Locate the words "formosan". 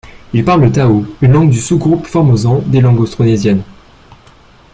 2.07-2.63